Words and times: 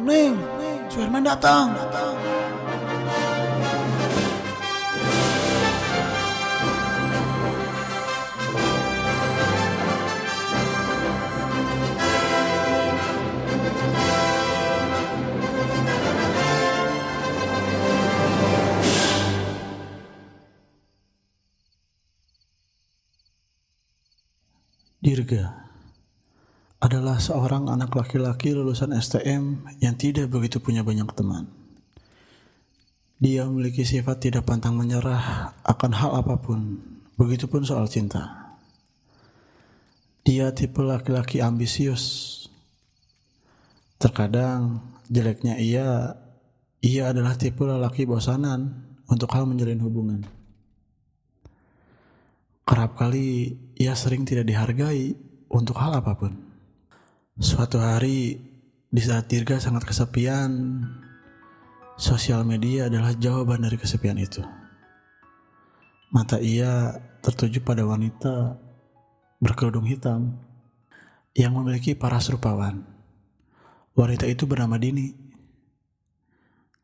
Ning, 0.00 0.40
Suherman 0.88 1.28
datang. 1.28 1.76
Dirga 25.00 25.69
adalah 26.80 27.20
seorang 27.20 27.68
anak 27.68 27.92
laki-laki 27.92 28.56
lulusan 28.56 28.96
STM 28.96 29.68
yang 29.84 29.94
tidak 30.00 30.32
begitu 30.32 30.64
punya 30.64 30.80
banyak 30.80 31.06
teman. 31.12 31.44
Dia 33.20 33.44
memiliki 33.44 33.84
sifat 33.84 34.24
tidak 34.24 34.48
pantang 34.48 34.80
menyerah 34.80 35.52
akan 35.60 35.92
hal 35.92 36.16
apa 36.24 36.40
pun, 36.40 36.80
begitupun 37.20 37.68
soal 37.68 37.84
cinta. 37.84 38.56
Dia 40.24 40.56
tipe 40.56 40.80
laki-laki 40.80 41.44
ambisius. 41.44 42.36
Terkadang 44.00 44.80
jeleknya 45.12 45.60
ia, 45.60 46.16
ia 46.80 47.12
adalah 47.12 47.36
tipe 47.36 47.60
lelaki 47.60 48.08
bosanan 48.08 48.88
untuk 49.04 49.28
hal 49.36 49.44
menjalin 49.44 49.84
hubungan. 49.84 50.24
Kerap 52.64 52.96
kali 52.96 53.52
ia 53.76 53.92
sering 53.92 54.24
tidak 54.24 54.48
dihargai 54.48 55.12
untuk 55.52 55.76
hal 55.76 56.00
apa 56.00 56.16
pun. 56.16 56.49
Suatu 57.40 57.80
hari, 57.80 58.36
di 58.92 59.00
saat 59.00 59.24
Dirga 59.24 59.56
sangat 59.56 59.88
kesepian, 59.88 60.84
sosial 61.96 62.44
media 62.44 62.92
adalah 62.92 63.16
jawaban 63.16 63.64
dari 63.64 63.80
kesepian 63.80 64.20
itu. 64.20 64.44
Mata 66.12 66.36
ia 66.36 67.00
tertuju 67.24 67.64
pada 67.64 67.88
wanita 67.88 68.60
berkerudung 69.40 69.88
hitam 69.88 70.36
yang 71.32 71.56
memiliki 71.56 71.96
paras 71.96 72.28
rupawan. 72.28 72.84
Wanita 73.96 74.28
itu 74.28 74.44
bernama 74.44 74.76
Dini. 74.76 75.08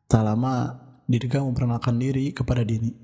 Tak 0.09 0.25
lama, 0.25 0.73
Dirga 1.05 1.45
memperkenalkan 1.45 2.01
diri 2.01 2.33
kepada 2.33 2.65
Dini. 2.65 2.97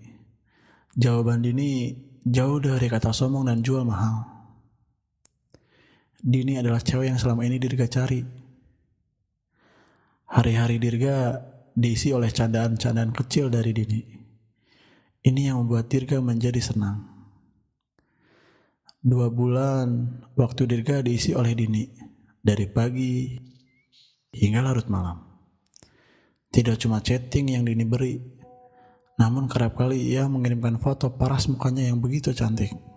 Jawaban 0.97 1.45
Dini 1.45 1.93
jauh 2.25 2.57
dari 2.57 2.89
kata 2.89 3.13
sombong 3.13 3.45
dan 3.45 3.61
jual 3.61 3.85
mahal. 3.85 4.32
Dini 6.23 6.55
adalah 6.55 6.79
cewek 6.79 7.11
yang 7.11 7.19
selama 7.19 7.43
ini 7.43 7.59
Dirga 7.59 7.83
cari. 7.91 8.23
Hari-hari 10.31 10.79
Dirga 10.79 11.35
diisi 11.75 12.15
oleh 12.15 12.31
candaan-candaan 12.31 13.11
kecil 13.11 13.51
dari 13.51 13.75
Dini. 13.75 13.99
Ini 15.19 15.51
yang 15.51 15.59
membuat 15.59 15.91
Dirga 15.91 16.23
menjadi 16.23 16.63
senang. 16.63 17.11
Dua 19.03 19.27
bulan 19.27 20.23
waktu 20.39 20.63
Dirga 20.63 21.03
diisi 21.03 21.35
oleh 21.35 21.51
Dini. 21.59 21.91
Dari 22.39 22.71
pagi 22.71 23.35
hingga 24.31 24.63
larut 24.63 24.87
malam. 24.87 25.19
Tidak 26.55 26.79
cuma 26.79 27.03
chatting 27.03 27.51
yang 27.51 27.67
Dini 27.67 27.83
beri, 27.83 28.15
namun 29.19 29.51
kerap 29.51 29.75
kali 29.75 30.15
ia 30.15 30.31
mengirimkan 30.31 30.79
foto 30.79 31.19
paras 31.19 31.51
mukanya 31.51 31.83
yang 31.83 31.99
begitu 31.99 32.31
cantik. 32.31 32.92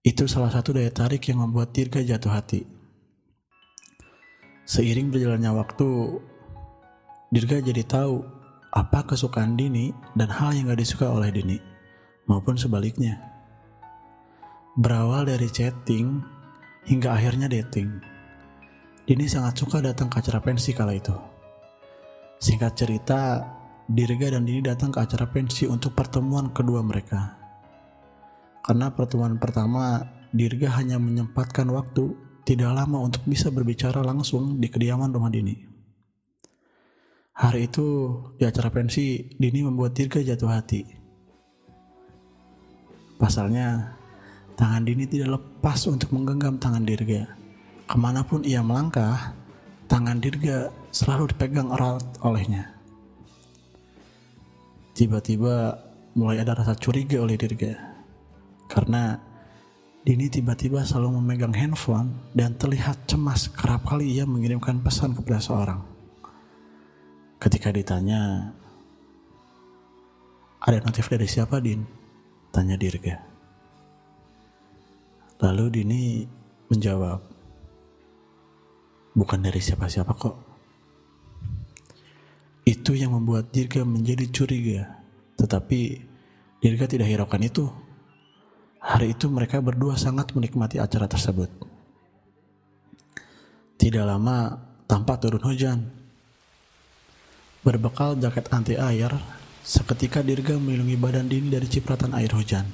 Itu 0.00 0.24
salah 0.24 0.48
satu 0.48 0.72
daya 0.72 0.88
tarik 0.88 1.28
yang 1.28 1.44
membuat 1.44 1.76
Dirga 1.76 2.00
jatuh 2.00 2.32
hati. 2.32 2.64
Seiring 4.64 5.12
berjalannya 5.12 5.52
waktu, 5.52 5.88
Dirga 7.28 7.60
jadi 7.60 7.84
tahu 7.84 8.24
apa 8.72 9.04
kesukaan 9.04 9.60
Dini 9.60 9.92
dan 10.16 10.32
hal 10.32 10.56
yang 10.56 10.72
gak 10.72 10.80
disuka 10.80 11.04
oleh 11.04 11.28
Dini, 11.28 11.60
maupun 12.24 12.56
sebaliknya. 12.56 13.20
Berawal 14.80 15.28
dari 15.28 15.52
chatting 15.52 16.24
hingga 16.88 17.12
akhirnya 17.12 17.52
dating. 17.52 18.00
Dini 19.04 19.28
sangat 19.28 19.60
suka 19.60 19.84
datang 19.84 20.08
ke 20.08 20.16
acara 20.16 20.40
pensi 20.40 20.72
kala 20.72 20.96
itu. 20.96 21.12
Singkat 22.40 22.72
cerita, 22.72 23.44
Dirga 23.84 24.32
dan 24.32 24.48
Dini 24.48 24.64
datang 24.64 24.96
ke 24.96 25.04
acara 25.04 25.28
pensi 25.28 25.68
untuk 25.68 25.92
pertemuan 25.92 26.56
kedua 26.56 26.80
mereka. 26.80 27.39
Karena 28.60 28.92
pertemuan 28.92 29.40
pertama, 29.40 30.04
Dirga 30.30 30.70
hanya 30.78 31.00
menyempatkan 31.02 31.66
waktu 31.74 32.14
tidak 32.46 32.70
lama 32.70 33.02
untuk 33.02 33.26
bisa 33.26 33.50
berbicara 33.50 34.00
langsung 34.04 34.62
di 34.62 34.70
kediaman 34.70 35.10
rumah 35.10 35.32
Dini. 35.32 35.58
Hari 37.40 37.66
itu, 37.66 37.86
di 38.36 38.44
acara 38.44 38.68
pensi, 38.68 39.32
Dini 39.34 39.64
membuat 39.64 39.96
Dirga 39.96 40.20
jatuh 40.22 40.50
hati. 40.52 40.82
Pasalnya, 43.18 43.96
tangan 44.54 44.86
Dini 44.86 45.08
tidak 45.08 45.40
lepas 45.40 45.88
untuk 45.90 46.12
menggenggam 46.14 46.60
tangan 46.60 46.84
Dirga. 46.86 47.26
Ke 47.90 47.96
mana 47.98 48.22
pun 48.22 48.46
ia 48.46 48.62
melangkah, 48.62 49.34
tangan 49.90 50.22
Dirga 50.22 50.70
selalu 50.94 51.34
dipegang 51.34 51.74
erat 51.74 52.06
olehnya. 52.22 52.70
Tiba-tiba 54.94 55.74
mulai 56.14 56.44
ada 56.44 56.54
rasa 56.54 56.78
curiga 56.78 57.18
oleh 57.18 57.34
Dirga. 57.34 57.89
Karena 58.70 59.18
Dini 60.00 60.32
tiba-tiba 60.32 60.80
selalu 60.80 61.20
memegang 61.20 61.52
handphone 61.52 62.32
dan 62.32 62.56
terlihat 62.56 63.04
cemas 63.04 63.52
kerap 63.52 63.84
kali 63.84 64.16
ia 64.16 64.24
mengirimkan 64.24 64.80
pesan 64.80 65.12
kepada 65.12 65.42
seorang. 65.44 65.84
Ketika 67.36 67.68
ditanya, 67.68 68.48
ada 70.64 70.78
notif 70.80 71.04
dari 71.12 71.28
siapa 71.28 71.60
Din? 71.60 71.84
Tanya 72.48 72.80
Dirga. 72.80 73.20
Lalu 75.44 75.64
Dini 75.68 76.02
menjawab, 76.72 77.20
bukan 79.12 79.40
dari 79.44 79.60
siapa-siapa 79.60 80.12
kok. 80.16 80.36
Itu 82.64 82.96
yang 82.96 83.12
membuat 83.12 83.52
Dirga 83.52 83.84
menjadi 83.84 84.24
curiga. 84.32 85.00
Tetapi 85.36 85.80
Dirga 86.60 86.84
tidak 86.88 87.08
hiraukan 87.08 87.44
itu. 87.44 87.89
Hari 88.80 89.12
itu 89.12 89.28
mereka 89.28 89.60
berdua 89.60 90.00
sangat 90.00 90.32
menikmati 90.32 90.80
acara 90.80 91.04
tersebut. 91.04 91.52
Tidak 93.76 94.04
lama 94.04 94.56
tampak 94.88 95.20
turun 95.20 95.44
hujan. 95.44 95.84
Berbekal 97.60 98.16
jaket 98.16 98.48
anti 98.48 98.74
air, 98.80 99.12
seketika 99.60 100.24
Dirga 100.24 100.56
melindungi 100.56 100.96
badan 100.96 101.28
Dini 101.28 101.52
dari 101.52 101.68
cipratan 101.68 102.16
air 102.16 102.32
hujan. 102.32 102.64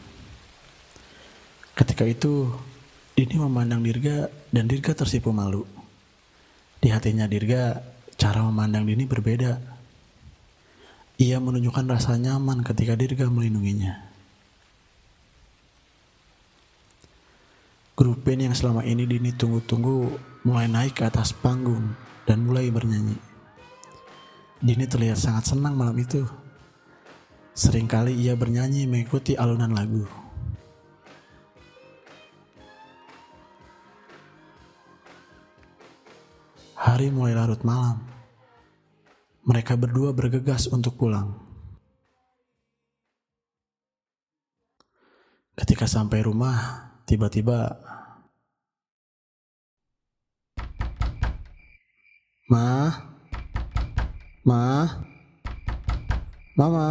Ketika 1.74 2.06
itu, 2.06 2.54
Dini 3.18 3.34
memandang 3.42 3.82
Dirga 3.82 4.30
dan 4.54 4.70
Dirga 4.70 4.94
tersipu 4.94 5.34
malu. 5.34 5.66
Di 6.78 6.86
hatinya 6.94 7.26
Dirga, 7.26 7.82
cara 8.14 8.46
memandang 8.46 8.86
Dini 8.86 9.10
berbeda. 9.10 9.58
Ia 11.18 11.42
menunjukkan 11.42 11.86
rasa 11.90 12.14
nyaman 12.14 12.62
ketika 12.62 12.94
Dirga 12.94 13.26
melindunginya. 13.26 14.05
Grup 17.96 18.28
band 18.28 18.44
yang 18.44 18.52
selama 18.52 18.84
ini 18.84 19.08
Dini 19.08 19.32
tunggu-tunggu 19.32 20.20
mulai 20.44 20.68
naik 20.68 21.00
ke 21.00 21.08
atas 21.08 21.32
panggung 21.32 21.96
dan 22.28 22.44
mulai 22.44 22.68
bernyanyi. 22.68 23.16
Dini 24.60 24.84
terlihat 24.84 25.16
sangat 25.16 25.56
senang 25.56 25.80
malam 25.80 25.96
itu. 25.96 26.28
Seringkali 27.56 28.12
ia 28.12 28.36
bernyanyi 28.36 28.84
mengikuti 28.84 29.32
alunan 29.32 29.72
lagu. 29.72 30.04
Hari 36.76 37.08
mulai 37.08 37.32
larut 37.32 37.64
malam. 37.64 38.04
Mereka 39.48 39.72
berdua 39.80 40.12
bergegas 40.12 40.68
untuk 40.68 41.00
pulang. 41.00 41.32
Ketika 45.56 45.88
sampai 45.88 46.20
rumah, 46.20 46.85
tiba-tiba 47.06 47.78
Ma, 52.46 52.86
Ma, 54.46 54.86
Mama. 56.54 56.86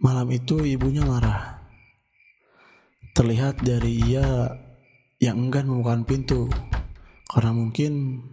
Malam 0.00 0.28
itu 0.32 0.64
ibunya 0.64 1.04
marah. 1.04 1.60
Terlihat 3.12 3.60
dari 3.60 4.00
ia 4.00 4.48
yang 5.20 5.44
enggan 5.44 5.68
membuka 5.68 5.92
pintu 6.08 6.48
karena 7.28 7.52
mungkin 7.52 8.24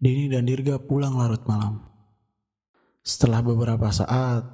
Dini 0.00 0.32
dan 0.32 0.48
Dirga 0.48 0.80
pulang 0.80 1.20
larut 1.20 1.44
malam. 1.44 1.84
Setelah 3.04 3.44
beberapa 3.44 3.92
saat, 3.92 4.48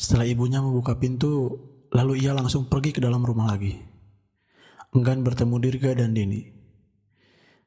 setelah 0.00 0.24
ibunya 0.24 0.64
membuka 0.64 0.96
pintu, 0.96 1.60
lalu 1.92 2.24
ia 2.24 2.32
langsung 2.32 2.72
pergi 2.72 2.96
ke 2.96 3.04
dalam 3.04 3.20
rumah 3.20 3.52
lagi. 3.52 3.76
Enggan 4.96 5.20
bertemu 5.20 5.60
Dirga 5.60 5.92
dan 5.92 6.16
Dini. 6.16 6.40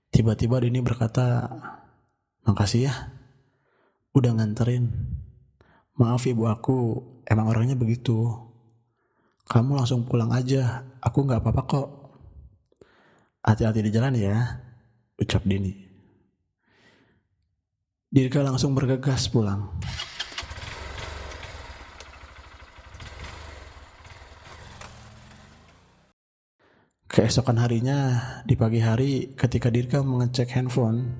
Tiba-tiba 0.10 0.58
Dini 0.58 0.82
berkata, 0.82 1.46
Makasih 2.50 2.90
ya, 2.90 2.94
udah 4.18 4.34
nganterin. 4.34 4.90
Maaf 5.94 6.26
ibu 6.26 6.50
aku, 6.50 7.06
emang 7.30 7.54
orangnya 7.54 7.78
begitu. 7.78 8.34
Kamu 9.46 9.78
langsung 9.78 10.10
pulang 10.10 10.34
aja, 10.34 10.90
aku 11.06 11.30
gak 11.30 11.46
apa-apa 11.46 11.64
kok. 11.70 11.90
Hati-hati 13.46 13.86
di 13.86 13.94
jalan 13.94 14.18
ya, 14.18 14.58
ucap 15.22 15.46
Dini. 15.46 15.86
Dirga 18.10 18.42
langsung 18.42 18.74
bergegas 18.74 19.30
pulang. 19.30 19.70
Keesokan 27.14 27.62
harinya, 27.62 28.18
di 28.42 28.58
pagi 28.58 28.82
hari 28.82 29.38
ketika 29.38 29.70
Dirga 29.70 30.02
mengecek 30.02 30.50
handphone, 30.58 31.14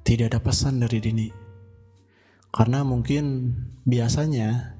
tidak 0.00 0.32
ada 0.32 0.40
pesan 0.40 0.80
dari 0.80 1.04
Dini. 1.04 1.28
Karena 2.48 2.80
mungkin 2.80 3.52
biasanya 3.84 4.72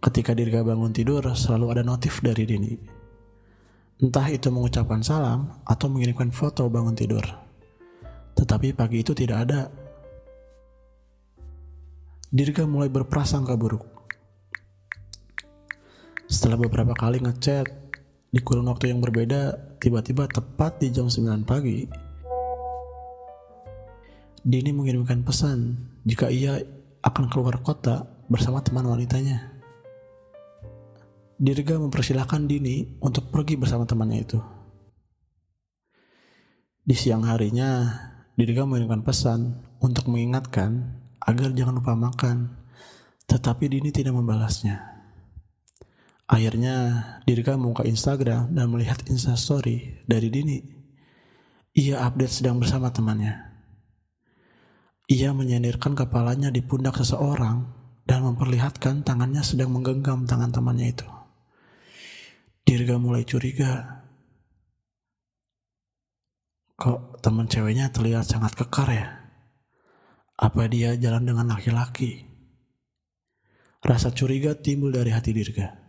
ketika 0.00 0.32
Dirga 0.32 0.64
bangun 0.64 0.96
tidur 0.96 1.20
selalu 1.36 1.76
ada 1.76 1.82
notif 1.84 2.24
dari 2.24 2.48
Dini. 2.48 2.72
Entah 4.00 4.32
itu 4.32 4.48
mengucapkan 4.48 5.04
salam 5.04 5.60
atau 5.68 5.92
mengirimkan 5.92 6.32
foto 6.32 6.72
bangun 6.72 6.96
tidur. 6.96 7.28
Tetapi 8.32 8.72
pagi 8.72 9.04
itu 9.04 9.12
tidak 9.12 9.44
ada. 9.44 9.68
Dirga 12.32 12.64
mulai 12.64 12.88
berprasangka 12.88 13.60
buruk. 13.60 13.84
Setelah 16.32 16.56
beberapa 16.56 16.96
kali 16.96 17.20
ngechat, 17.20 17.81
di 18.32 18.40
kurun 18.40 18.64
waktu 18.72 18.88
yang 18.88 19.04
berbeda, 19.04 19.76
tiba-tiba 19.76 20.24
tepat 20.24 20.80
di 20.80 20.88
jam 20.88 21.12
9 21.12 21.44
pagi, 21.44 21.84
Dini 24.42 24.72
mengirimkan 24.72 25.22
pesan 25.22 25.76
jika 26.02 26.32
ia 26.32 26.56
akan 27.04 27.28
keluar 27.28 27.60
kota 27.60 28.08
bersama 28.26 28.64
teman 28.64 28.88
wanitanya. 28.88 29.52
Dirga 31.36 31.76
mempersilahkan 31.76 32.48
Dini 32.48 32.98
untuk 33.04 33.28
pergi 33.28 33.60
bersama 33.60 33.84
temannya 33.84 34.18
itu. 34.18 34.40
Di 36.82 36.96
siang 36.96 37.28
harinya, 37.28 37.86
Dirga 38.34 38.64
mengirimkan 38.64 39.04
pesan 39.04 39.60
untuk 39.78 40.08
mengingatkan 40.08 40.98
agar 41.20 41.52
jangan 41.52 41.78
lupa 41.78 41.94
makan, 41.94 42.50
tetapi 43.28 43.68
Dini 43.68 43.92
tidak 43.92 44.16
membalasnya. 44.16 45.01
Akhirnya 46.32 46.76
Dirga 47.28 47.60
membuka 47.60 47.84
Instagram 47.84 48.56
dan 48.56 48.72
melihat 48.72 49.04
instastory 49.12 50.00
dari 50.08 50.32
Dini. 50.32 50.64
Ia 51.76 52.08
update 52.08 52.40
sedang 52.40 52.56
bersama 52.56 52.88
temannya. 52.88 53.36
Ia 55.12 55.36
menyandarkan 55.36 55.92
kepalanya 55.92 56.48
di 56.48 56.64
pundak 56.64 56.96
seseorang 56.96 57.68
dan 58.08 58.24
memperlihatkan 58.24 59.04
tangannya 59.04 59.44
sedang 59.44 59.76
menggenggam 59.76 60.24
tangan 60.24 60.48
temannya 60.48 60.96
itu. 60.96 61.08
Dirga 62.64 62.96
mulai 62.96 63.28
curiga. 63.28 64.00
Kok 66.80 67.20
teman 67.20 67.44
ceweknya 67.44 67.92
terlihat 67.92 68.24
sangat 68.24 68.56
kekar 68.56 68.88
ya? 68.88 69.06
Apa 70.40 70.64
dia 70.64 70.96
jalan 70.96 71.28
dengan 71.28 71.52
laki-laki? 71.52 72.24
Rasa 73.84 74.16
curiga 74.16 74.56
timbul 74.56 74.96
dari 74.96 75.12
hati 75.12 75.36
Dirga. 75.36 75.81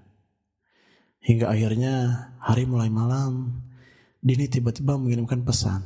Hingga 1.23 1.47
akhirnya 1.47 2.27
hari 2.35 2.67
mulai 2.67 2.91
malam, 2.91 3.63
Dini 4.19 4.43
tiba-tiba 4.51 4.99
mengirimkan 4.99 5.39
pesan. 5.47 5.79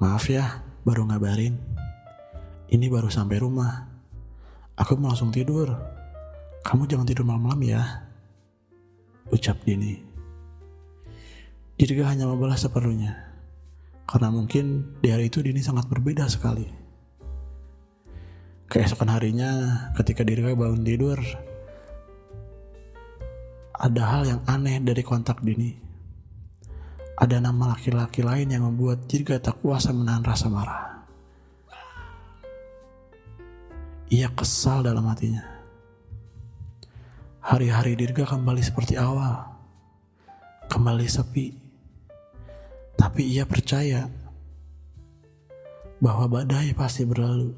Maaf 0.00 0.32
ya, 0.32 0.64
baru 0.88 1.04
ngabarin. 1.04 1.52
Ini 2.72 2.88
baru 2.88 3.12
sampai 3.12 3.36
rumah. 3.36 3.92
Aku 4.80 4.96
mau 4.96 5.12
langsung 5.12 5.36
tidur. 5.36 5.68
Kamu 6.64 6.88
jangan 6.88 7.04
tidur 7.04 7.28
malam-malam 7.28 7.60
ya. 7.60 8.08
Ucap 9.28 9.60
Dini. 9.68 10.00
Dirga 11.76 12.08
hanya 12.08 12.24
membalas 12.24 12.64
seperlunya. 12.64 13.20
Karena 14.08 14.32
mungkin 14.32 14.96
di 15.04 15.12
hari 15.12 15.28
itu 15.28 15.44
Dini 15.44 15.60
sangat 15.60 15.92
berbeda 15.92 16.24
sekali. 16.24 16.64
Keesokan 18.72 19.12
harinya, 19.12 19.52
ketika 19.92 20.24
Dirga 20.24 20.56
bangun 20.56 20.88
tidur, 20.88 21.20
ada 23.76 24.02
hal 24.08 24.22
yang 24.24 24.40
aneh 24.48 24.80
dari 24.80 25.04
kontak 25.04 25.44
Dini. 25.44 25.76
Ada 27.16 27.40
nama 27.40 27.76
laki-laki 27.76 28.20
lain 28.20 28.52
yang 28.52 28.64
membuat 28.64 29.08
Dirga 29.08 29.40
tak 29.40 29.60
kuasa 29.60 29.92
menahan 29.92 30.24
rasa 30.24 30.48
marah. 30.52 30.84
Ia 34.12 34.28
kesal 34.32 34.84
dalam 34.84 35.04
hatinya. 35.08 35.44
Hari-hari 37.40 37.96
Dirga 37.96 38.28
kembali 38.28 38.60
seperti 38.60 39.00
awal. 39.00 39.44
Kembali 40.68 41.06
sepi. 41.08 41.46
Tapi 42.96 43.22
ia 43.28 43.44
percaya 43.48 44.08
bahwa 46.00 46.28
badai 46.28 46.72
pasti 46.76 47.04
berlalu. 47.08 47.52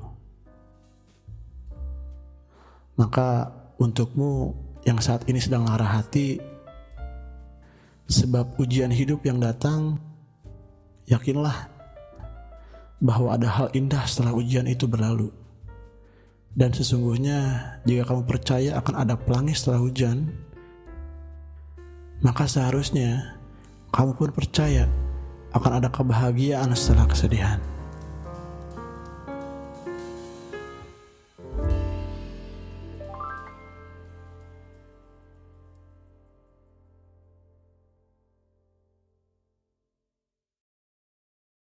Maka 2.99 3.55
untukmu 3.79 4.55
yang 4.89 5.05
saat 5.05 5.29
ini 5.29 5.37
sedang 5.37 5.69
lara 5.69 5.85
hati 5.85 6.41
sebab 8.09 8.57
ujian 8.57 8.89
hidup 8.89 9.21
yang 9.29 9.37
datang 9.37 10.01
yakinlah 11.05 11.69
bahwa 13.05 13.37
ada 13.37 13.53
hal 13.53 13.69
indah 13.77 14.09
setelah 14.09 14.33
ujian 14.33 14.65
itu 14.65 14.89
berlalu 14.89 15.29
dan 16.57 16.73
sesungguhnya 16.73 17.61
jika 17.85 18.09
kamu 18.09 18.25
percaya 18.25 18.81
akan 18.81 18.95
ada 19.05 19.15
pelangi 19.21 19.53
setelah 19.53 19.85
hujan 19.85 20.33
maka 22.25 22.49
seharusnya 22.49 23.37
kamu 23.93 24.17
pun 24.17 24.31
percaya 24.33 24.89
akan 25.53 25.81
ada 25.81 25.89
kebahagiaan 25.89 26.75
setelah 26.77 27.09
kesedihan. 27.09 27.78